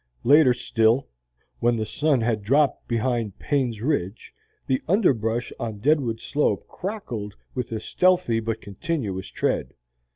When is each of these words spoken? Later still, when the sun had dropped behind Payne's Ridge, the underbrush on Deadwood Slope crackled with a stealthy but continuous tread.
Later 0.23 0.51
still, 0.51 1.07
when 1.59 1.75
the 1.77 1.85
sun 1.85 2.21
had 2.21 2.41
dropped 2.41 2.87
behind 2.87 3.37
Payne's 3.37 3.83
Ridge, 3.83 4.33
the 4.65 4.81
underbrush 4.87 5.53
on 5.59 5.77
Deadwood 5.77 6.19
Slope 6.19 6.67
crackled 6.67 7.35
with 7.53 7.71
a 7.71 7.79
stealthy 7.79 8.39
but 8.39 8.61
continuous 8.61 9.27
tread. 9.27 9.75